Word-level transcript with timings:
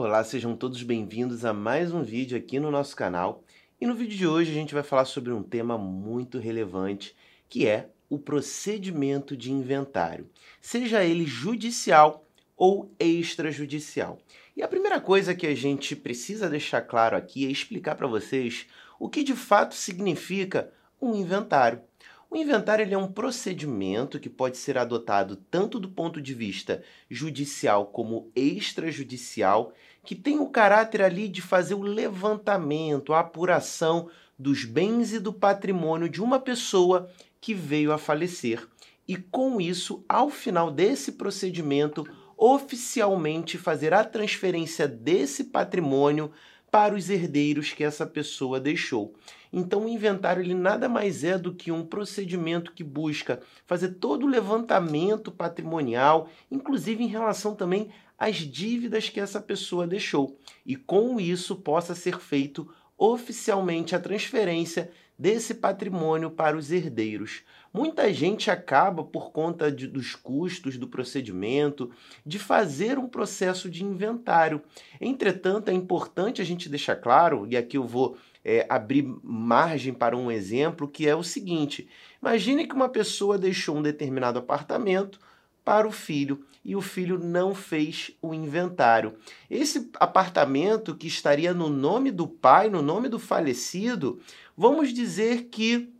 Olá, 0.00 0.22
sejam 0.22 0.56
todos 0.56 0.80
bem-vindos 0.84 1.44
a 1.44 1.52
mais 1.52 1.92
um 1.92 2.04
vídeo 2.04 2.38
aqui 2.38 2.60
no 2.60 2.70
nosso 2.70 2.94
canal. 2.94 3.42
E 3.80 3.84
no 3.84 3.96
vídeo 3.96 4.16
de 4.16 4.28
hoje 4.28 4.52
a 4.52 4.54
gente 4.54 4.72
vai 4.72 4.84
falar 4.84 5.04
sobre 5.04 5.32
um 5.32 5.42
tema 5.42 5.76
muito 5.76 6.38
relevante, 6.38 7.16
que 7.48 7.66
é 7.66 7.88
o 8.08 8.16
procedimento 8.16 9.36
de 9.36 9.50
inventário, 9.50 10.30
seja 10.60 11.04
ele 11.04 11.26
judicial 11.26 12.24
ou 12.56 12.94
extrajudicial. 12.96 14.20
E 14.56 14.62
a 14.62 14.68
primeira 14.68 15.00
coisa 15.00 15.34
que 15.34 15.48
a 15.48 15.54
gente 15.54 15.96
precisa 15.96 16.48
deixar 16.48 16.82
claro 16.82 17.16
aqui 17.16 17.44
é 17.44 17.50
explicar 17.50 17.96
para 17.96 18.06
vocês 18.06 18.66
o 19.00 19.08
que 19.08 19.24
de 19.24 19.34
fato 19.34 19.74
significa 19.74 20.72
um 21.02 21.12
inventário. 21.12 21.82
O 22.30 22.36
inventário 22.36 22.82
ele 22.82 22.92
é 22.92 22.98
um 22.98 23.10
procedimento 23.10 24.20
que 24.20 24.28
pode 24.28 24.58
ser 24.58 24.76
adotado 24.76 25.34
tanto 25.50 25.80
do 25.80 25.88
ponto 25.88 26.20
de 26.20 26.34
vista 26.34 26.82
judicial 27.08 27.86
como 27.86 28.30
extrajudicial, 28.36 29.72
que 30.08 30.14
tem 30.14 30.38
o 30.38 30.46
caráter 30.46 31.02
ali 31.02 31.28
de 31.28 31.42
fazer 31.42 31.74
o 31.74 31.82
levantamento, 31.82 33.12
a 33.12 33.20
apuração 33.20 34.08
dos 34.38 34.64
bens 34.64 35.12
e 35.12 35.18
do 35.18 35.34
patrimônio 35.34 36.08
de 36.08 36.22
uma 36.22 36.40
pessoa 36.40 37.10
que 37.38 37.52
veio 37.52 37.92
a 37.92 37.98
falecer. 37.98 38.66
E 39.06 39.18
com 39.18 39.60
isso, 39.60 40.02
ao 40.08 40.30
final 40.30 40.70
desse 40.70 41.12
procedimento, 41.12 42.08
oficialmente 42.38 43.58
fazer 43.58 43.92
a 43.92 44.02
transferência 44.02 44.88
desse 44.88 45.44
patrimônio 45.44 46.32
para 46.70 46.94
os 46.94 47.10
herdeiros 47.10 47.72
que 47.72 47.84
essa 47.84 48.06
pessoa 48.06 48.58
deixou. 48.58 49.14
Então 49.52 49.84
o 49.84 49.88
inventário 49.88 50.42
ele 50.42 50.54
nada 50.54 50.88
mais 50.88 51.22
é 51.22 51.36
do 51.36 51.54
que 51.54 51.70
um 51.70 51.84
procedimento 51.84 52.72
que 52.72 52.84
busca 52.84 53.40
fazer 53.66 53.94
todo 53.94 54.24
o 54.24 54.28
levantamento 54.28 55.30
patrimonial, 55.30 56.30
inclusive 56.50 57.04
em 57.04 57.08
relação 57.08 57.54
também 57.54 57.90
às 58.18 58.36
dívidas 58.36 59.08
que 59.08 59.20
essa 59.20 59.40
pessoa 59.40 59.86
deixou, 59.86 60.38
e 60.66 60.74
com 60.74 61.20
isso 61.20 61.56
possa 61.56 61.94
ser 61.94 62.18
feito 62.18 62.68
oficialmente 62.96 63.94
a 63.94 64.00
transferência 64.00 64.90
desse 65.16 65.54
patrimônio 65.54 66.30
para 66.30 66.56
os 66.56 66.70
herdeiros. 66.70 67.42
Muita 67.72 68.12
gente 68.12 68.50
acaba, 68.50 69.04
por 69.04 69.30
conta 69.30 69.70
de, 69.70 69.86
dos 69.86 70.14
custos 70.14 70.76
do 70.76 70.88
procedimento, 70.88 71.90
de 72.24 72.38
fazer 72.38 72.98
um 72.98 73.08
processo 73.08 73.68
de 73.68 73.84
inventário. 73.84 74.62
Entretanto, 75.00 75.68
é 75.68 75.74
importante 75.74 76.40
a 76.40 76.44
gente 76.44 76.68
deixar 76.68 76.96
claro, 76.96 77.46
e 77.50 77.56
aqui 77.56 77.76
eu 77.76 77.84
vou 77.84 78.16
é, 78.44 78.64
abrir 78.68 79.02
margem 79.22 79.92
para 79.92 80.16
um 80.16 80.30
exemplo, 80.30 80.88
que 80.88 81.06
é 81.06 81.14
o 81.14 81.22
seguinte: 81.22 81.88
imagine 82.22 82.66
que 82.66 82.74
uma 82.74 82.88
pessoa 82.88 83.36
deixou 83.36 83.76
um 83.76 83.82
determinado 83.82 84.38
apartamento 84.38 85.20
para 85.64 85.86
o 85.86 85.92
filho 85.92 86.44
e 86.64 86.76
o 86.76 86.80
filho 86.80 87.18
não 87.18 87.54
fez 87.54 88.10
o 88.20 88.34
inventário. 88.34 89.14
Esse 89.50 89.90
apartamento 89.94 90.94
que 90.94 91.06
estaria 91.06 91.54
no 91.54 91.68
nome 91.68 92.10
do 92.10 92.26
pai, 92.26 92.68
no 92.68 92.82
nome 92.82 93.08
do 93.08 93.18
falecido, 93.18 94.20
vamos 94.56 94.92
dizer 94.92 95.44
que 95.44 95.92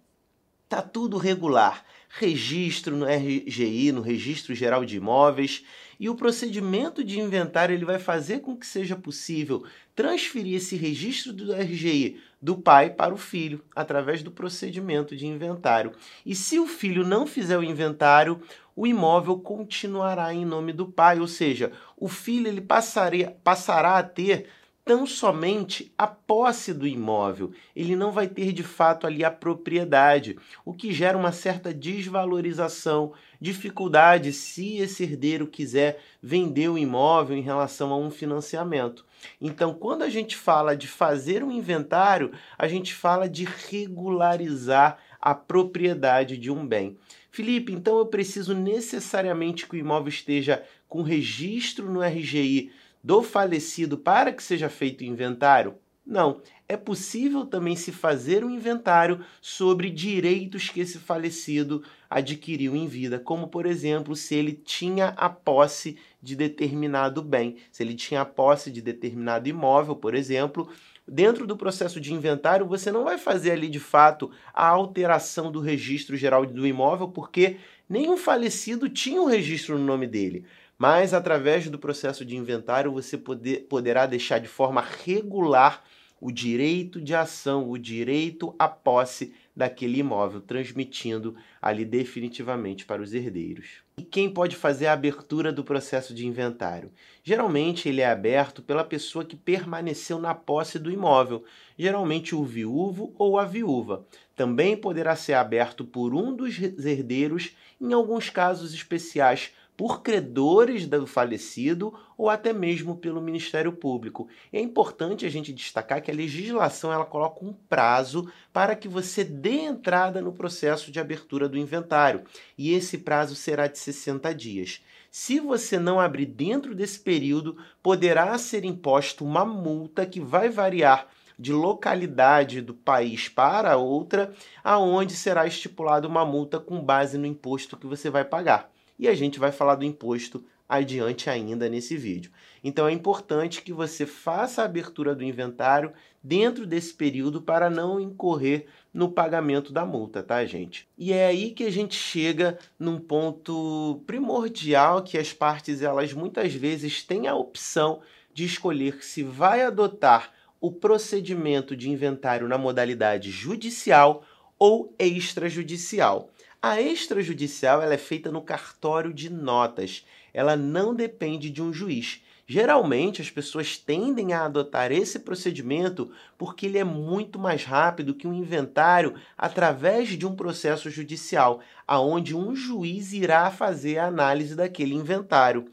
tá 0.68 0.82
tudo 0.82 1.16
regular. 1.16 1.84
Registro 2.10 2.96
no 2.96 3.04
RGI, 3.04 3.92
no 3.92 4.00
Registro 4.00 4.54
Geral 4.54 4.84
de 4.84 4.96
Imóveis, 4.96 5.64
e 6.00 6.08
o 6.08 6.14
procedimento 6.14 7.02
de 7.02 7.18
inventário 7.18 7.74
ele 7.74 7.84
vai 7.84 7.98
fazer 7.98 8.40
com 8.40 8.56
que 8.56 8.66
seja 8.66 8.96
possível 8.96 9.64
transferir 9.94 10.56
esse 10.56 10.76
registro 10.76 11.32
do 11.32 11.52
RGI 11.52 12.20
do 12.40 12.56
pai 12.56 12.90
para 12.90 13.12
o 13.12 13.16
filho 13.16 13.64
através 13.74 14.22
do 14.22 14.30
procedimento 14.30 15.16
de 15.16 15.26
inventário. 15.26 15.92
E 16.24 16.34
se 16.34 16.58
o 16.58 16.66
filho 16.66 17.04
não 17.04 17.26
fizer 17.26 17.58
o 17.58 17.64
inventário, 17.64 18.40
o 18.78 18.86
imóvel 18.86 19.36
continuará 19.40 20.32
em 20.32 20.44
nome 20.44 20.72
do 20.72 20.86
pai, 20.86 21.18
ou 21.18 21.26
seja, 21.26 21.72
o 21.96 22.06
filho 22.06 22.46
ele 22.46 22.60
passaria, 22.60 23.36
passará 23.42 23.98
a 23.98 24.04
ter 24.04 24.46
tão 24.84 25.04
somente 25.04 25.92
a 25.98 26.06
posse 26.06 26.72
do 26.72 26.86
imóvel. 26.86 27.50
Ele 27.74 27.96
não 27.96 28.12
vai 28.12 28.28
ter 28.28 28.52
de 28.52 28.62
fato 28.62 29.04
ali 29.04 29.24
a 29.24 29.32
propriedade, 29.32 30.38
o 30.64 30.72
que 30.72 30.92
gera 30.92 31.18
uma 31.18 31.32
certa 31.32 31.74
desvalorização, 31.74 33.12
dificuldade 33.40 34.32
se 34.32 34.76
esse 34.76 35.02
herdeiro 35.02 35.48
quiser 35.48 36.00
vender 36.22 36.68
o 36.68 36.78
imóvel 36.78 37.36
em 37.36 37.42
relação 37.42 37.92
a 37.92 37.96
um 37.96 38.12
financiamento. 38.12 39.04
Então, 39.40 39.74
quando 39.74 40.02
a 40.02 40.08
gente 40.08 40.36
fala 40.36 40.76
de 40.76 40.86
fazer 40.86 41.42
um 41.42 41.50
inventário, 41.50 42.30
a 42.56 42.68
gente 42.68 42.94
fala 42.94 43.28
de 43.28 43.44
regularizar 43.44 44.98
a 45.20 45.34
propriedade 45.34 46.38
de 46.38 46.48
um 46.48 46.64
bem. 46.64 46.96
Felipe, 47.38 47.72
então 47.72 47.98
eu 47.98 48.06
preciso 48.06 48.52
necessariamente 48.52 49.64
que 49.64 49.76
o 49.76 49.78
imóvel 49.78 50.08
esteja 50.08 50.60
com 50.88 51.02
registro 51.02 51.88
no 51.88 52.02
RGI 52.02 52.72
do 53.00 53.22
falecido 53.22 53.96
para 53.96 54.32
que 54.32 54.42
seja 54.42 54.68
feito 54.68 55.02
o 55.02 55.04
inventário? 55.04 55.76
Não. 56.04 56.40
É 56.66 56.76
possível 56.76 57.46
também 57.46 57.76
se 57.76 57.92
fazer 57.92 58.44
um 58.44 58.50
inventário 58.50 59.24
sobre 59.40 59.88
direitos 59.88 60.68
que 60.68 60.80
esse 60.80 60.98
falecido 60.98 61.84
adquiriu 62.10 62.74
em 62.74 62.88
vida, 62.88 63.20
como 63.20 63.46
por 63.46 63.66
exemplo, 63.66 64.16
se 64.16 64.34
ele 64.34 64.52
tinha 64.52 65.14
a 65.16 65.28
posse 65.28 65.96
de 66.20 66.34
determinado 66.34 67.22
bem, 67.22 67.58
se 67.70 67.84
ele 67.84 67.94
tinha 67.94 68.22
a 68.22 68.26
posse 68.26 68.68
de 68.68 68.82
determinado 68.82 69.48
imóvel, 69.48 69.94
por 69.94 70.12
exemplo, 70.12 70.68
dentro 71.08 71.46
do 71.46 71.56
processo 71.56 72.00
de 72.00 72.12
inventário, 72.12 72.66
você 72.66 72.92
não 72.92 73.04
vai 73.04 73.18
fazer 73.18 73.52
ali 73.52 73.68
de 73.68 73.80
fato 73.80 74.30
a 74.52 74.66
alteração 74.66 75.50
do 75.50 75.60
registro 75.60 76.16
geral 76.16 76.44
do 76.44 76.66
imóvel, 76.66 77.08
porque 77.08 77.56
nenhum 77.88 78.16
falecido 78.16 78.88
tinha 78.88 79.20
um 79.20 79.26
registro 79.26 79.78
no 79.78 79.84
nome 79.84 80.06
dele. 80.06 80.44
Mas 80.76 81.12
através 81.12 81.68
do 81.68 81.78
processo 81.78 82.24
de 82.24 82.36
inventário 82.36 82.92
você 82.92 83.16
poder, 83.16 83.66
poderá 83.68 84.06
deixar 84.06 84.38
de 84.38 84.46
forma 84.46 84.84
regular 85.04 85.82
o 86.20 86.32
direito 86.32 87.00
de 87.00 87.14
ação, 87.14 87.68
o 87.68 87.78
direito 87.78 88.54
à 88.58 88.68
posse 88.68 89.32
daquele 89.54 89.98
imóvel, 89.98 90.40
transmitindo 90.40 91.34
ali 91.60 91.84
definitivamente 91.84 92.84
para 92.84 93.02
os 93.02 93.12
herdeiros. 93.12 93.82
E 93.96 94.02
quem 94.02 94.30
pode 94.30 94.54
fazer 94.54 94.86
a 94.86 94.92
abertura 94.92 95.52
do 95.52 95.64
processo 95.64 96.14
de 96.14 96.24
inventário? 96.26 96.92
Geralmente 97.24 97.88
ele 97.88 98.00
é 98.00 98.08
aberto 98.08 98.62
pela 98.62 98.84
pessoa 98.84 99.24
que 99.24 99.34
permaneceu 99.34 100.20
na 100.20 100.34
posse 100.34 100.78
do 100.78 100.92
imóvel, 100.92 101.44
geralmente 101.76 102.34
o 102.34 102.44
viúvo 102.44 103.12
ou 103.18 103.38
a 103.38 103.44
viúva. 103.44 104.06
Também 104.36 104.76
poderá 104.76 105.16
ser 105.16 105.32
aberto 105.32 105.84
por 105.84 106.14
um 106.14 106.34
dos 106.34 106.56
herdeiros 106.60 107.56
em 107.80 107.92
alguns 107.92 108.30
casos 108.30 108.72
especiais 108.72 109.52
por 109.78 110.02
credores 110.02 110.88
do 110.88 111.06
falecido 111.06 111.94
ou 112.16 112.28
até 112.28 112.52
mesmo 112.52 112.96
pelo 112.96 113.22
Ministério 113.22 113.70
Público. 113.70 114.26
É 114.52 114.60
importante 114.60 115.24
a 115.24 115.30
gente 115.30 115.52
destacar 115.52 116.02
que 116.02 116.10
a 116.10 116.14
legislação 116.14 116.92
ela 116.92 117.04
coloca 117.04 117.44
um 117.44 117.52
prazo 117.52 118.28
para 118.52 118.74
que 118.74 118.88
você 118.88 119.22
dê 119.22 119.60
entrada 119.60 120.20
no 120.20 120.32
processo 120.32 120.90
de 120.90 120.98
abertura 120.98 121.48
do 121.48 121.56
inventário, 121.56 122.24
e 122.58 122.74
esse 122.74 122.98
prazo 122.98 123.36
será 123.36 123.68
de 123.68 123.78
60 123.78 124.34
dias. 124.34 124.82
Se 125.12 125.38
você 125.38 125.78
não 125.78 126.00
abrir 126.00 126.26
dentro 126.26 126.74
desse 126.74 126.98
período, 126.98 127.56
poderá 127.80 128.36
ser 128.36 128.64
imposta 128.64 129.22
uma 129.22 129.44
multa 129.44 130.04
que 130.04 130.18
vai 130.18 130.48
variar 130.50 131.06
de 131.38 131.52
localidade 131.52 132.60
do 132.60 132.74
país 132.74 133.28
para 133.28 133.76
outra, 133.76 134.34
aonde 134.64 135.14
será 135.14 135.46
estipulada 135.46 136.08
uma 136.08 136.24
multa 136.24 136.58
com 136.58 136.82
base 136.82 137.16
no 137.16 137.26
imposto 137.26 137.76
que 137.76 137.86
você 137.86 138.10
vai 138.10 138.24
pagar 138.24 138.72
e 138.98 139.08
a 139.08 139.14
gente 139.14 139.38
vai 139.38 139.52
falar 139.52 139.76
do 139.76 139.84
imposto 139.84 140.44
adiante 140.68 141.30
ainda 141.30 141.68
nesse 141.68 141.96
vídeo. 141.96 142.30
Então 142.62 142.86
é 142.86 142.92
importante 142.92 143.62
que 143.62 143.72
você 143.72 144.04
faça 144.04 144.60
a 144.60 144.64
abertura 144.66 145.14
do 145.14 145.24
inventário 145.24 145.92
dentro 146.22 146.66
desse 146.66 146.92
período 146.92 147.40
para 147.40 147.70
não 147.70 147.98
incorrer 147.98 148.66
no 148.92 149.10
pagamento 149.10 149.72
da 149.72 149.86
multa, 149.86 150.22
tá, 150.22 150.44
gente? 150.44 150.86
E 150.98 151.12
é 151.12 151.26
aí 151.26 151.52
que 151.52 151.64
a 151.64 151.70
gente 151.70 151.94
chega 151.94 152.58
num 152.78 152.98
ponto 152.98 154.02
primordial 154.06 155.02
que 155.02 155.16
as 155.16 155.32
partes 155.32 155.80
elas 155.80 156.12
muitas 156.12 156.52
vezes 156.52 157.02
têm 157.02 157.28
a 157.28 157.34
opção 157.34 158.00
de 158.34 158.44
escolher 158.44 159.02
se 159.02 159.22
vai 159.22 159.62
adotar 159.62 160.32
o 160.60 160.72
procedimento 160.72 161.76
de 161.76 161.88
inventário 161.88 162.48
na 162.48 162.58
modalidade 162.58 163.30
judicial 163.30 164.24
ou 164.58 164.94
extrajudicial. 164.98 166.30
A 166.60 166.80
extrajudicial 166.80 167.80
ela 167.80 167.94
é 167.94 167.98
feita 167.98 168.32
no 168.32 168.42
cartório 168.42 169.14
de 169.14 169.30
notas. 169.30 170.04
Ela 170.34 170.56
não 170.56 170.92
depende 170.92 171.50
de 171.50 171.62
um 171.62 171.72
juiz. 171.72 172.20
Geralmente 172.48 173.22
as 173.22 173.30
pessoas 173.30 173.76
tendem 173.76 174.32
a 174.32 174.44
adotar 174.44 174.90
esse 174.90 175.20
procedimento 175.20 176.10
porque 176.36 176.66
ele 176.66 176.78
é 176.78 176.82
muito 176.82 177.38
mais 177.38 177.62
rápido 177.62 178.12
que 178.14 178.26
um 178.26 178.34
inventário 178.34 179.14
através 179.36 180.08
de 180.08 180.26
um 180.26 180.34
processo 180.34 180.90
judicial, 180.90 181.60
aonde 181.86 182.34
um 182.34 182.56
juiz 182.56 183.12
irá 183.12 183.52
fazer 183.52 183.98
a 183.98 184.06
análise 184.06 184.56
daquele 184.56 184.94
inventário. 184.96 185.66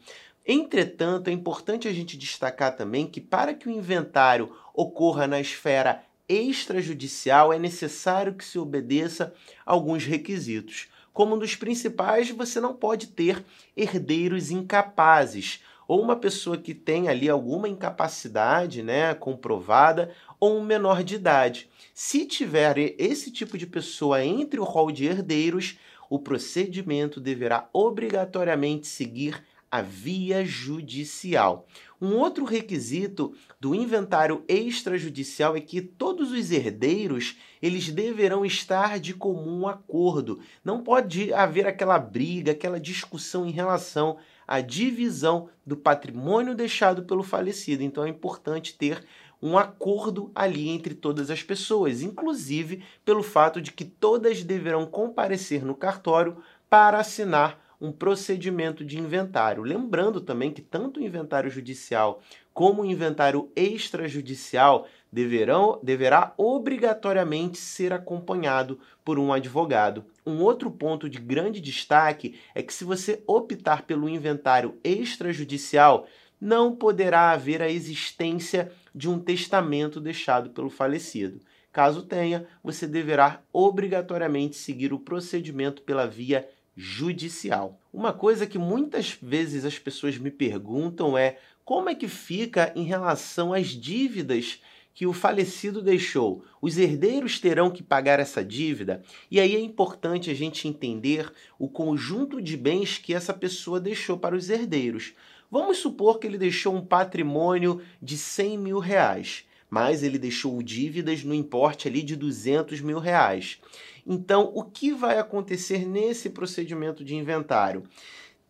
Entretanto, 0.46 1.26
é 1.26 1.32
importante 1.32 1.88
a 1.88 1.92
gente 1.92 2.16
destacar 2.16 2.76
também 2.76 3.08
que 3.08 3.20
para 3.20 3.54
que 3.54 3.68
o 3.68 3.72
inventário 3.72 4.54
ocorra 4.72 5.26
na 5.26 5.40
esfera 5.40 6.04
extrajudicial 6.28 7.52
é 7.52 7.58
necessário 7.58 8.34
que 8.34 8.44
se 8.44 8.58
obedeça 8.58 9.32
a 9.64 9.72
alguns 9.72 10.04
requisitos. 10.04 10.88
Como 11.12 11.34
um 11.34 11.38
dos 11.38 11.56
principais, 11.56 12.30
você 12.30 12.60
não 12.60 12.74
pode 12.74 13.08
ter 13.08 13.44
herdeiros 13.76 14.50
incapazes, 14.50 15.62
ou 15.88 16.02
uma 16.02 16.16
pessoa 16.16 16.58
que 16.58 16.74
tem 16.74 17.08
ali 17.08 17.28
alguma 17.28 17.68
incapacidade, 17.68 18.82
né, 18.82 19.14
comprovada, 19.14 20.12
ou 20.38 20.58
um 20.58 20.64
menor 20.64 21.02
de 21.02 21.14
idade. 21.14 21.70
Se 21.94 22.26
tiver 22.26 22.94
esse 22.98 23.30
tipo 23.30 23.56
de 23.56 23.66
pessoa 23.66 24.24
entre 24.24 24.60
o 24.60 24.64
rol 24.64 24.90
de 24.90 25.06
herdeiros, 25.06 25.78
o 26.10 26.18
procedimento 26.18 27.20
deverá 27.20 27.68
obrigatoriamente 27.72 28.86
seguir 28.86 29.42
a 29.70 29.82
via 29.82 30.44
judicial. 30.44 31.66
Um 32.00 32.14
outro 32.14 32.44
requisito 32.44 33.34
do 33.58 33.74
inventário 33.74 34.44
extrajudicial 34.48 35.56
é 35.56 35.60
que 35.60 35.80
todos 35.80 36.30
os 36.30 36.50
herdeiros 36.50 37.36
eles 37.60 37.90
deverão 37.90 38.44
estar 38.44 39.00
de 39.00 39.14
comum 39.14 39.66
acordo. 39.66 40.40
Não 40.64 40.82
pode 40.82 41.32
haver 41.32 41.66
aquela 41.66 41.98
briga, 41.98 42.52
aquela 42.52 42.78
discussão 42.78 43.46
em 43.46 43.50
relação 43.50 44.18
à 44.46 44.60
divisão 44.60 45.48
do 45.66 45.76
patrimônio 45.76 46.54
deixado 46.54 47.04
pelo 47.04 47.22
falecido. 47.22 47.82
Então 47.82 48.04
é 48.04 48.08
importante 48.08 48.76
ter 48.76 49.04
um 49.40 49.56
acordo 49.58 50.30
ali 50.34 50.68
entre 50.68 50.94
todas 50.94 51.30
as 51.30 51.42
pessoas, 51.42 52.02
inclusive 52.02 52.82
pelo 53.04 53.22
fato 53.22 53.60
de 53.60 53.72
que 53.72 53.84
todas 53.84 54.42
deverão 54.42 54.86
comparecer 54.86 55.64
no 55.64 55.74
cartório 55.74 56.36
para 56.68 56.98
assinar 56.98 57.65
um 57.80 57.92
procedimento 57.92 58.84
de 58.84 58.98
inventário. 58.98 59.62
Lembrando 59.62 60.20
também 60.20 60.50
que 60.50 60.62
tanto 60.62 61.00
o 61.00 61.02
inventário 61.02 61.50
judicial 61.50 62.22
como 62.52 62.80
o 62.80 62.86
inventário 62.86 63.50
extrajudicial 63.54 64.86
deverão, 65.12 65.78
deverá 65.82 66.32
obrigatoriamente 66.38 67.58
ser 67.58 67.92
acompanhado 67.92 68.80
por 69.04 69.18
um 69.18 69.30
advogado. 69.30 70.06
Um 70.24 70.40
outro 70.40 70.70
ponto 70.70 71.08
de 71.08 71.18
grande 71.18 71.60
destaque 71.60 72.38
é 72.54 72.62
que 72.62 72.72
se 72.72 72.82
você 72.82 73.22
optar 73.26 73.82
pelo 73.82 74.08
inventário 74.08 74.78
extrajudicial, 74.82 76.06
não 76.40 76.74
poderá 76.74 77.30
haver 77.30 77.60
a 77.60 77.70
existência 77.70 78.72
de 78.94 79.08
um 79.08 79.18
testamento 79.18 80.00
deixado 80.00 80.50
pelo 80.50 80.70
falecido. 80.70 81.40
Caso 81.70 82.02
tenha, 82.02 82.46
você 82.64 82.86
deverá 82.86 83.42
obrigatoriamente 83.52 84.56
seguir 84.56 84.94
o 84.94 84.98
procedimento 84.98 85.82
pela 85.82 86.06
via 86.06 86.48
judicial. 86.76 87.80
Uma 87.92 88.12
coisa 88.12 88.46
que 88.46 88.58
muitas 88.58 89.16
vezes 89.20 89.64
as 89.64 89.78
pessoas 89.78 90.18
me 90.18 90.30
perguntam 90.30 91.16
é 91.16 91.38
como 91.64 91.88
é 91.88 91.94
que 91.94 92.06
fica 92.06 92.72
em 92.76 92.84
relação 92.84 93.52
às 93.52 93.68
dívidas 93.68 94.60
que 94.94 95.06
o 95.06 95.12
falecido 95.12 95.82
deixou. 95.82 96.44
Os 96.60 96.78
herdeiros 96.78 97.38
terão 97.38 97.70
que 97.70 97.82
pagar 97.82 98.20
essa 98.20 98.44
dívida? 98.44 99.02
E 99.30 99.40
aí 99.40 99.54
é 99.54 99.60
importante 99.60 100.30
a 100.30 100.34
gente 100.34 100.68
entender 100.68 101.30
o 101.58 101.68
conjunto 101.68 102.40
de 102.40 102.56
bens 102.56 102.98
que 102.98 103.12
essa 103.12 103.34
pessoa 103.34 103.80
deixou 103.80 104.16
para 104.16 104.36
os 104.36 104.48
herdeiros. 104.48 105.12
Vamos 105.50 105.78
supor 105.78 106.18
que 106.18 106.26
ele 106.26 106.38
deixou 106.38 106.74
um 106.74 106.84
patrimônio 106.84 107.82
de 108.00 108.16
100 108.16 108.58
mil 108.58 108.78
reais, 108.78 109.44
mas 109.68 110.02
ele 110.02 110.18
deixou 110.18 110.62
dívidas 110.62 111.22
no 111.22 111.34
importe 111.34 111.88
ali 111.88 112.02
de 112.02 112.16
200 112.16 112.80
mil 112.80 112.98
reais. 112.98 113.60
Então, 114.06 114.52
o 114.54 114.62
que 114.62 114.92
vai 114.92 115.18
acontecer 115.18 115.86
nesse 115.86 116.30
procedimento 116.30 117.04
de 117.04 117.16
inventário? 117.16 117.82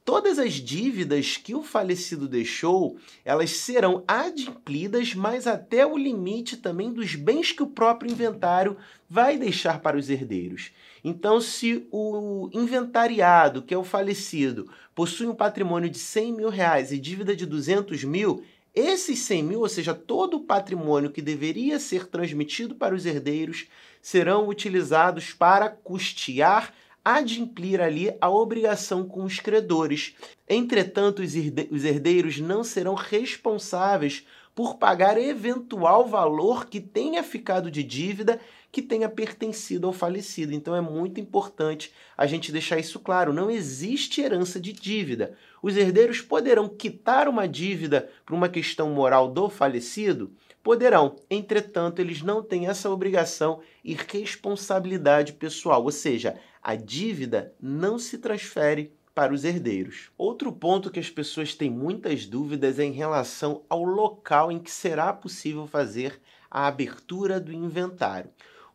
Todas 0.07 0.39
as 0.39 0.53
dívidas 0.53 1.37
que 1.37 1.53
o 1.53 1.65
falecido 1.65 2.29
deixou, 2.29 2.97
elas 3.25 3.51
serão 3.51 4.05
adimplidas, 4.07 5.17
mas 5.17 5.49
até 5.49 5.85
o 5.85 5.99
limite 5.99 6.57
também 6.59 6.93
dos 6.93 7.17
bens 7.17 7.51
que 7.51 7.65
o 7.65 7.67
próprio 7.67 8.13
inventário 8.13 8.77
vai 9.11 9.37
deixar 9.37 9.81
para 9.81 9.97
os 9.97 10.09
herdeiros. 10.09 10.71
Então, 11.03 11.41
se 11.41 11.89
o 11.91 12.49
inventariado, 12.53 13.63
que 13.63 13.75
é 13.75 13.79
o 13.79 13.83
falecido, 13.83 14.71
possui 14.95 15.27
um 15.27 15.35
patrimônio 15.35 15.91
de 15.91 15.99
100 15.99 16.33
mil 16.35 16.51
reais 16.51 16.93
e 16.93 17.01
dívida 17.01 17.35
de 17.35 17.45
200 17.45 18.05
mil, 18.05 18.45
esses 18.77 19.21
100 19.21 19.43
mil, 19.43 19.61
ou 19.61 19.69
seja, 19.69 19.95
todo 19.95 20.37
o 20.37 20.45
patrimônio 20.45 21.11
que 21.11 21.23
deveria 21.23 21.81
ser 21.81 22.07
transmitido 22.07 22.75
para 22.75 22.95
os 22.95 23.07
herdeiros, 23.07 23.67
serão 24.03 24.47
utilizados 24.47 25.33
para 25.33 25.71
custear, 25.71 26.75
adimplir 27.03 27.81
ali 27.81 28.15
a 28.21 28.29
obrigação 28.29 29.09
com 29.09 29.25
os 29.25 29.41
credores. 29.41 30.15
Entretanto, 30.47 31.23
os 31.23 31.85
herdeiros 31.85 32.39
não 32.39 32.63
serão 32.63 32.95
responsáveis 32.95 34.27
por 34.57 34.79
pagar 34.79 35.19
eventual 35.19 36.09
valor 36.09 36.65
que 36.65 36.81
tenha 36.81 37.23
ficado 37.23 37.71
de 37.71 37.83
dívida 37.83 38.41
que 38.73 38.81
tenha 38.81 39.07
pertencido 39.07 39.87
ao 39.87 39.93
falecido. 39.93 40.55
Então 40.55 40.75
é 40.75 40.81
muito 40.81 41.21
importante 41.21 41.93
a 42.17 42.27
gente 42.27 42.51
deixar 42.51 42.79
isso 42.79 42.99
claro. 42.99 43.35
Não 43.35 43.51
existe 43.51 44.23
herança 44.23 44.59
de 44.59 44.73
dívida. 44.73 45.37
Os 45.63 45.77
herdeiros 45.77 46.23
poderão 46.23 46.71
quitar 46.71 47.29
uma 47.29 47.47
dívida 47.47 48.09
por 48.25 48.33
uma 48.33 48.49
questão 48.49 48.89
moral 48.89 49.29
do 49.29 49.51
falecido? 49.51 50.33
Poderão. 50.63 51.17
Entretanto, 51.29 52.01
eles 52.01 52.23
não 52.23 52.43
têm 52.43 52.67
essa 52.67 52.89
obrigação 52.89 53.61
e 53.85 53.93
responsabilidade 53.95 55.35
pessoal, 55.35 55.85
ou 55.85 55.93
seja, 55.93 56.35
a 56.63 56.75
dívida 56.75 57.53
não 57.61 57.99
se 57.99 58.17
transfere 58.17 58.97
para 59.17 59.33
os 59.33 59.45
herdeiros. 59.45 60.11
Outro 60.19 60.53
ponto 60.53 60.91
que 60.91 61.01
as 61.01 61.09
pessoas 61.09 61.55
têm 61.55 61.71
muitas 61.71 62.27
dúvidas 62.27 62.79
é 62.79 62.85
em 62.85 62.93
relação 62.93 63.63
ao 63.67 63.83
local 63.83 64.53
em 64.53 64.59
que 64.59 64.71
será 64.71 65.11
possível 65.11 65.67
fazer 65.67 66.21
a 66.51 66.67
abertura 66.67 67.41
do 67.41 67.51
inventário. 67.51 68.29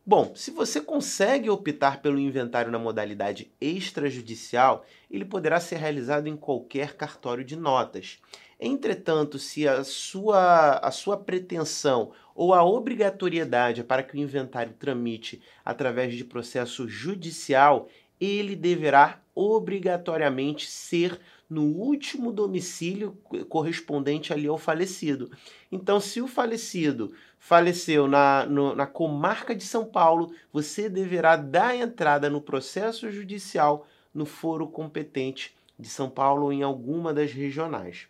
Bom, 0.04 0.32
se 0.34 0.50
você 0.50 0.80
consegue 0.80 1.48
optar 1.48 2.02
pelo 2.02 2.18
inventário 2.18 2.72
na 2.72 2.78
modalidade 2.80 3.52
extrajudicial, 3.60 4.84
ele 5.08 5.24
poderá 5.24 5.60
ser 5.60 5.76
realizado 5.76 6.26
em 6.26 6.36
qualquer 6.36 6.96
cartório 6.96 7.44
de 7.44 7.54
notas. 7.54 8.18
Entretanto, 8.58 9.38
se 9.38 9.68
a 9.68 9.84
sua, 9.84 10.72
a 10.78 10.90
sua 10.90 11.16
pretensão 11.16 12.10
ou 12.34 12.52
a 12.52 12.64
obrigatoriedade 12.64 13.84
para 13.84 14.02
que 14.02 14.16
o 14.16 14.20
inventário 14.20 14.72
tramite 14.72 15.40
através 15.64 16.14
de 16.14 16.24
processo 16.24 16.88
judicial, 16.88 17.88
ele 18.20 18.56
deverá 18.56 19.21
obrigatoriamente 19.34 20.66
ser 20.70 21.20
no 21.48 21.64
último 21.64 22.32
domicílio 22.32 23.12
correspondente 23.48 24.32
ali 24.32 24.46
ao 24.46 24.56
falecido. 24.56 25.30
Então, 25.70 26.00
se 26.00 26.20
o 26.20 26.26
falecido 26.26 27.12
faleceu 27.38 28.06
na, 28.08 28.46
no, 28.46 28.74
na 28.74 28.86
comarca 28.86 29.54
de 29.54 29.64
São 29.64 29.84
Paulo, 29.84 30.32
você 30.52 30.88
deverá 30.88 31.36
dar 31.36 31.76
entrada 31.76 32.30
no 32.30 32.40
processo 32.40 33.10
judicial 33.10 33.86
no 34.14 34.24
foro 34.24 34.66
competente 34.66 35.54
de 35.78 35.88
São 35.88 36.08
Paulo 36.08 36.44
ou 36.44 36.52
em 36.52 36.62
alguma 36.62 37.12
das 37.12 37.32
regionais. 37.32 38.06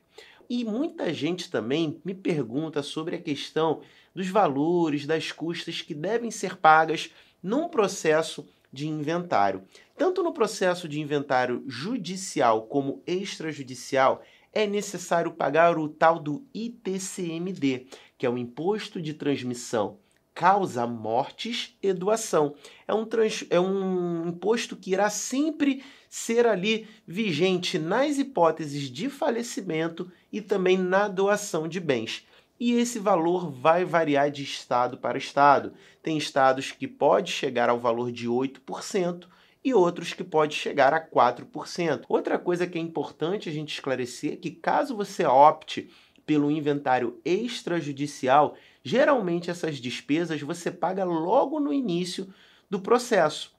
E 0.48 0.64
muita 0.64 1.12
gente 1.14 1.50
também 1.50 2.00
me 2.04 2.14
pergunta 2.14 2.82
sobre 2.82 3.16
a 3.16 3.20
questão 3.20 3.80
dos 4.14 4.28
valores, 4.28 5.06
das 5.06 5.32
custas 5.32 5.80
que 5.80 5.94
devem 5.94 6.30
ser 6.30 6.56
pagas 6.56 7.10
num 7.42 7.68
processo 7.68 8.46
de 8.72 8.88
inventário. 8.88 9.62
Tanto 9.96 10.22
no 10.22 10.32
processo 10.32 10.88
de 10.88 11.00
inventário 11.00 11.62
judicial 11.66 12.62
como 12.62 13.02
extrajudicial, 13.06 14.22
é 14.52 14.66
necessário 14.66 15.32
pagar 15.32 15.78
o 15.78 15.88
tal 15.88 16.18
do 16.18 16.44
ITCMD, 16.54 17.86
que 18.16 18.26
é 18.26 18.30
o 18.30 18.38
Imposto 18.38 19.00
de 19.00 19.14
Transmissão 19.14 19.98
Causa 20.34 20.86
Mortes 20.86 21.76
e 21.82 21.92
Doação. 21.92 22.54
É 22.88 22.94
um, 22.94 23.04
trans, 23.04 23.44
é 23.50 23.60
um 23.60 24.28
imposto 24.28 24.76
que 24.76 24.92
irá 24.92 25.10
sempre 25.10 25.84
ser 26.08 26.46
ali 26.46 26.88
vigente 27.06 27.78
nas 27.78 28.18
hipóteses 28.18 28.90
de 28.90 29.10
falecimento 29.10 30.10
e 30.32 30.40
também 30.40 30.78
na 30.78 31.06
doação 31.06 31.68
de 31.68 31.80
bens 31.80 32.26
e 32.64 32.74
esse 32.74 33.00
valor 33.00 33.50
vai 33.50 33.84
variar 33.84 34.30
de 34.30 34.44
estado 34.44 34.96
para 34.96 35.18
estado. 35.18 35.72
Tem 36.00 36.16
estados 36.16 36.70
que 36.70 36.86
pode 36.86 37.32
chegar 37.32 37.68
ao 37.68 37.76
valor 37.76 38.12
de 38.12 38.28
8% 38.28 39.26
e 39.64 39.74
outros 39.74 40.12
que 40.14 40.22
pode 40.22 40.54
chegar 40.54 40.94
a 40.94 41.04
4%. 41.04 42.04
Outra 42.08 42.38
coisa 42.38 42.64
que 42.64 42.78
é 42.78 42.80
importante 42.80 43.48
a 43.48 43.52
gente 43.52 43.74
esclarecer 43.74 44.34
é 44.34 44.36
que 44.36 44.52
caso 44.52 44.94
você 44.94 45.26
opte 45.26 45.90
pelo 46.24 46.52
inventário 46.52 47.20
extrajudicial, 47.24 48.54
geralmente 48.84 49.50
essas 49.50 49.78
despesas 49.78 50.40
você 50.40 50.70
paga 50.70 51.02
logo 51.02 51.58
no 51.58 51.72
início 51.72 52.32
do 52.70 52.78
processo. 52.78 53.52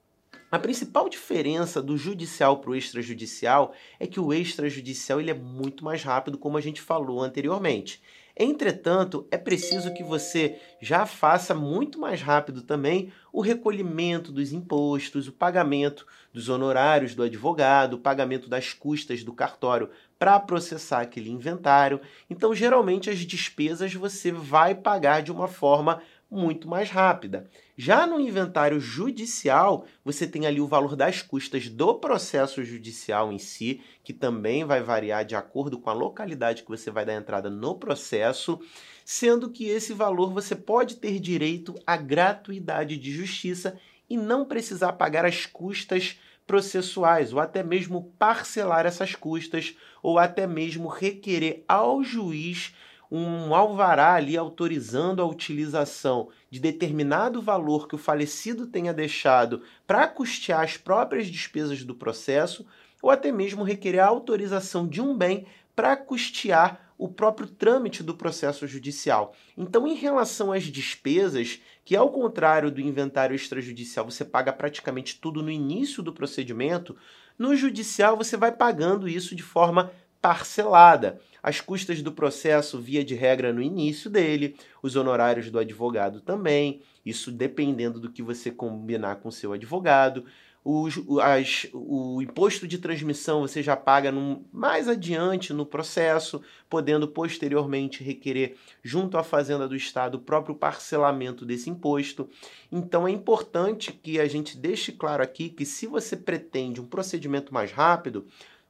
A 0.54 0.60
principal 0.60 1.10
diferença 1.10 1.82
do 1.82 1.98
judicial 1.98 2.60
para 2.60 2.70
o 2.70 2.76
extrajudicial 2.76 3.74
é 4.00 4.06
que 4.06 4.20
o 4.20 4.32
extrajudicial 4.32 5.20
ele 5.20 5.32
é 5.32 5.34
muito 5.34 5.84
mais 5.84 6.04
rápido, 6.04 6.38
como 6.38 6.60
a 6.60 6.62
gente 6.62 6.80
falou 6.80 7.24
anteriormente. 7.24 8.00
Entretanto, 8.38 9.28
é 9.32 9.38
preciso 9.38 9.92
que 9.96 10.04
você 10.04 10.60
já 10.80 11.08
faça 11.08 11.56
muito 11.56 12.00
mais 12.00 12.22
rápido 12.22 12.62
também 12.62 13.12
o 13.32 13.42
recolhimento 13.42 14.32
dos 14.32 14.54
impostos, 14.54 15.28
o 15.28 15.32
pagamento 15.32 16.06
dos 16.32 16.50
honorários 16.50 17.16
do 17.16 17.24
advogado, 17.24 17.94
o 17.94 18.00
pagamento 18.00 18.48
das 18.48 18.74
custas 18.74 19.24
do 19.24 19.34
cartório 19.34 19.90
para 20.20 20.40
processar 20.40 21.02
aquele 21.02 21.32
inventário. 21.32 22.00
Então, 22.30 22.54
geralmente, 22.54 23.10
as 23.10 23.20
despesas 23.20 23.94
você 23.96 24.32
vai 24.32 24.76
pagar 24.76 25.22
de 25.22 25.32
uma 25.32 25.48
forma 25.48 26.00
muito 26.34 26.68
mais 26.68 26.90
rápida. 26.90 27.50
Já 27.78 28.08
no 28.08 28.20
inventário 28.20 28.80
judicial, 28.80 29.86
você 30.04 30.28
tem 30.28 30.46
ali 30.46 30.60
o 30.60 30.68
valor 30.68 30.96
das 30.96 31.22
custas 31.22 31.70
do 31.70 31.96
processo 31.96 32.64
judicial 32.64 33.32
em 33.32 33.38
si, 33.38 33.82
que 34.04 34.12
também 34.12 34.66
vai 34.66 34.82
variar 34.82 35.24
de 35.24 35.36
acordo 35.36 35.80
com 35.80 35.90
a 35.90 35.94
localidade 35.94 36.64
que 36.64 36.70
você 36.70 36.90
vai 36.90 37.06
dar 37.06 37.14
entrada 37.14 37.50
no 37.50 37.76
processo, 37.76 38.60
sendo 39.06 39.50
que 39.50 39.66
esse 39.66 39.94
valor 39.94 40.34
você 40.34 40.56
pode 40.56 40.96
ter 40.96 41.20
direito 41.20 41.76
à 41.86 41.96
gratuidade 41.96 42.98
de 42.98 43.12
justiça 43.12 43.80
e 44.10 44.18
não 44.18 44.46
precisar 44.46 44.94
pagar 44.94 45.26
as 45.26 45.46
custas 45.46 46.20
processuais, 46.46 47.32
ou 47.32 47.40
até 47.40 47.64
mesmo 47.64 48.14
parcelar 48.20 48.86
essas 48.86 49.16
custas, 49.16 49.76
ou 50.02 50.20
até 50.20 50.46
mesmo 50.46 50.88
requerer 50.88 51.64
ao 51.68 52.04
juiz 52.04 52.74
um 53.12 53.54
alvará 53.54 54.14
ali 54.14 54.38
autorizando 54.38 55.22
a 55.22 55.26
utilização 55.26 56.30
de 56.50 56.60
determinado 56.60 57.42
valor 57.42 57.88
que 57.88 57.96
o 57.96 58.00
falecido 58.00 58.68
tenha 58.68 58.94
deixado 58.94 59.62
para 59.86 60.08
custear 60.08 60.62
as 60.62 60.78
próprias 60.78 61.28
despesas 61.28 61.84
do 61.84 61.96
processo, 61.96 62.66
ou 63.02 63.10
até 63.10 63.32
mesmo 63.32 63.64
requerer 63.64 64.00
a 64.00 64.08
autorização 64.08 64.88
de 64.88 65.02
um 65.02 65.16
bem 65.16 65.46
para 65.76 65.96
custear 65.98 66.94
o 66.98 67.10
próprio 67.10 67.48
trâmite 67.48 68.02
do 68.02 68.16
processo 68.16 68.66
judicial. 68.66 69.36
Então, 69.58 69.88
em 69.88 69.96
relação 69.96 70.52
às 70.52 70.64
despesas, 70.64 71.60
que 71.84 71.96
ao 71.96 72.10
contrário 72.12 72.72
do 72.72 72.80
inventário 72.80 73.36
extrajudicial, 73.36 74.06
você 74.06 74.24
paga 74.24 74.54
praticamente 74.54 75.20
tudo 75.20 75.44
no 75.44 75.52
início 75.52 76.02
do 76.02 76.14
procedimento, 76.14 76.96
no 77.38 77.56
judicial 77.56 78.16
você 78.16 78.38
vai 78.38 78.52
pagando 78.52 79.08
isso 79.08 79.36
de 79.36 79.44
forma 79.44 79.92
parcelada. 80.24 81.20
As 81.44 81.60
custas 81.60 82.02
do 82.02 82.14
processo, 82.14 82.80
via 82.80 83.04
de 83.04 83.14
regra, 83.14 83.52
no 83.52 83.62
início 83.62 84.10
dele, 84.10 84.56
os 84.82 84.96
honorários 84.96 85.52
do 85.52 85.60
advogado 85.60 86.22
também, 86.22 86.82
isso 87.06 87.30
dependendo 87.30 88.00
do 88.00 88.10
que 88.10 88.24
você 88.24 88.50
combinar 88.50 89.18
com 89.18 89.30
seu 89.30 89.52
advogado. 89.52 90.24
O, 90.64 90.88
as, 91.20 91.68
o 91.74 92.22
imposto 92.22 92.66
de 92.66 92.78
transmissão 92.78 93.42
você 93.42 93.62
já 93.62 93.76
paga 93.76 94.14
num, 94.14 94.46
mais 94.50 94.88
adiante 94.88 95.52
no 95.52 95.66
processo, 95.66 96.42
podendo 96.70 97.06
posteriormente 97.06 98.02
requerer, 98.02 98.56
junto 98.82 99.18
à 99.18 99.24
Fazenda 99.24 99.68
do 99.68 99.76
Estado, 99.76 100.16
o 100.16 100.22
próprio 100.22 100.56
parcelamento 100.56 101.46
desse 101.46 101.70
imposto. 101.70 102.30
Então 102.72 103.06
é 103.06 103.12
importante 103.12 103.92
que 103.92 104.22
a 104.22 104.26
gente 104.26 104.58
deixe 104.58 104.94
claro 104.94 105.22
aqui 105.22 105.50
que, 105.50 105.66
se 105.66 105.86
você 105.86 106.16
pretende 106.16 106.80
um 106.80 106.86
procedimento 106.86 107.54
mais 107.54 107.74
rápido, 107.74 108.26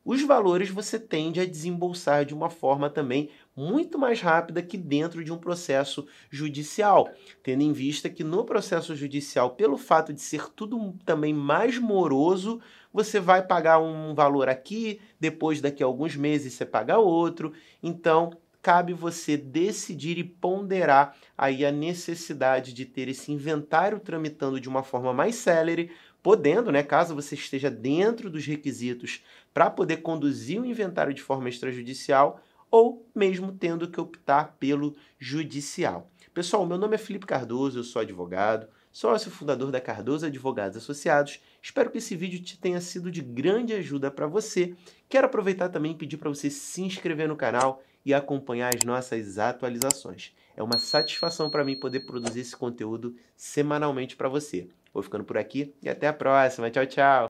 os 0.05 0.21
valores 0.21 0.69
você 0.69 0.99
tende 0.99 1.39
a 1.39 1.45
desembolsar 1.45 2.25
de 2.25 2.33
uma 2.33 2.49
forma 2.49 2.89
também 2.89 3.29
muito 3.55 3.97
mais 3.97 4.19
rápida 4.19 4.61
que 4.61 4.77
dentro 4.77 5.23
de 5.23 5.31
um 5.31 5.37
processo 5.37 6.05
judicial, 6.29 7.09
tendo 7.41 7.61
em 7.61 7.71
vista 7.71 8.09
que 8.09 8.23
no 8.23 8.43
processo 8.43 8.95
judicial, 8.95 9.51
pelo 9.51 9.77
fato 9.77 10.11
de 10.11 10.21
ser 10.21 10.49
tudo 10.49 10.93
também 11.05 11.33
mais 11.33 11.77
moroso, 11.77 12.59
você 12.91 13.19
vai 13.19 13.45
pagar 13.45 13.79
um 13.79 14.13
valor 14.13 14.49
aqui, 14.49 14.99
depois 15.19 15.61
daqui 15.61 15.81
a 15.81 15.85
alguns 15.85 16.15
meses 16.15 16.53
você 16.53 16.65
paga 16.65 16.97
outro. 16.97 17.53
Então, 17.81 18.31
cabe 18.63 18.93
você 18.93 19.35
decidir 19.35 20.17
e 20.17 20.23
ponderar 20.23 21.15
aí 21.37 21.65
a 21.65 21.71
necessidade 21.71 22.73
de 22.73 22.85
ter 22.85 23.09
esse 23.09 23.31
inventário 23.31 23.99
tramitando 23.99 24.59
de 24.59 24.69
uma 24.69 24.83
forma 24.83 25.13
mais 25.13 25.35
célere, 25.35 25.91
podendo, 26.23 26.71
né, 26.71 26.81
caso 26.81 27.13
você 27.13 27.35
esteja 27.35 27.69
dentro 27.69 28.29
dos 28.29 28.45
requisitos 28.45 29.21
para 29.53 29.69
poder 29.69 29.97
conduzir 29.97 30.61
o 30.61 30.65
inventário 30.65 31.13
de 31.13 31.21
forma 31.21 31.49
extrajudicial 31.49 32.41
ou 32.71 33.05
mesmo 33.13 33.51
tendo 33.51 33.89
que 33.89 33.99
optar 33.99 34.55
pelo 34.57 34.95
judicial. 35.19 36.09
Pessoal, 36.33 36.65
meu 36.65 36.77
nome 36.77 36.95
é 36.95 36.97
Felipe 36.97 37.27
Cardoso, 37.27 37.77
eu 37.77 37.83
sou 37.83 38.01
advogado, 38.01 38.67
sócio 38.91 39.29
fundador 39.29 39.69
da 39.69 39.81
Cardoso 39.81 40.25
Advogados 40.25 40.77
Associados. 40.77 41.39
Espero 41.61 41.91
que 41.91 41.99
esse 41.99 42.15
vídeo 42.15 42.41
te 42.41 42.57
tenha 42.57 42.81
sido 42.81 43.11
de 43.11 43.21
grande 43.21 43.73
ajuda 43.73 44.09
para 44.09 44.25
você. 44.25 44.73
Quero 45.07 45.27
aproveitar 45.27 45.69
também 45.69 45.91
e 45.91 45.95
pedir 45.95 46.17
para 46.17 46.29
você 46.29 46.49
se 46.49 46.81
inscrever 46.81 47.27
no 47.27 47.35
canal 47.35 47.83
e 48.03 48.13
acompanhar 48.13 48.73
as 48.73 48.83
nossas 48.83 49.37
atualizações. 49.37 50.33
É 50.55 50.63
uma 50.63 50.77
satisfação 50.77 51.49
para 51.49 51.63
mim 51.63 51.79
poder 51.79 51.99
produzir 52.01 52.39
esse 52.39 52.55
conteúdo 52.55 53.15
semanalmente 53.35 54.15
para 54.15 54.29
você. 54.29 54.69
Vou 54.93 55.03
ficando 55.03 55.23
por 55.25 55.37
aqui 55.37 55.75
e 55.81 55.89
até 55.89 56.07
a 56.07 56.13
próxima. 56.13 56.69
Tchau, 56.71 56.85
tchau! 56.85 57.21